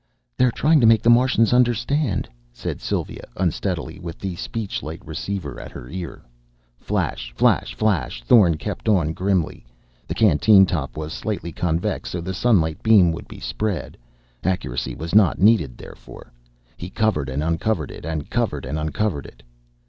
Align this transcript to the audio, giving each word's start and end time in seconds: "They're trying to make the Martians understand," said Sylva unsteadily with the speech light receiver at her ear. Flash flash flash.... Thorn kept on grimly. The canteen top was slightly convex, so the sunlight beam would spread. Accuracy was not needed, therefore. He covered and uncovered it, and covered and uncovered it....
"They're 0.35 0.49
trying 0.49 0.79
to 0.79 0.87
make 0.87 1.03
the 1.03 1.11
Martians 1.11 1.53
understand," 1.53 2.27
said 2.51 2.81
Sylva 2.81 3.19
unsteadily 3.37 3.99
with 3.99 4.17
the 4.17 4.35
speech 4.35 4.81
light 4.81 5.05
receiver 5.05 5.59
at 5.61 5.69
her 5.73 5.87
ear. 5.89 6.23
Flash 6.79 7.31
flash 7.35 7.75
flash.... 7.75 8.23
Thorn 8.23 8.57
kept 8.57 8.89
on 8.89 9.13
grimly. 9.13 9.63
The 10.07 10.15
canteen 10.15 10.65
top 10.65 10.97
was 10.97 11.13
slightly 11.13 11.51
convex, 11.51 12.09
so 12.09 12.19
the 12.19 12.33
sunlight 12.33 12.81
beam 12.81 13.11
would 13.11 13.31
spread. 13.43 13.95
Accuracy 14.43 14.95
was 14.95 15.13
not 15.13 15.37
needed, 15.37 15.77
therefore. 15.77 16.33
He 16.77 16.89
covered 16.89 17.29
and 17.29 17.43
uncovered 17.43 17.91
it, 17.91 18.03
and 18.03 18.27
covered 18.27 18.65
and 18.65 18.79
uncovered 18.79 19.27
it.... 19.27 19.43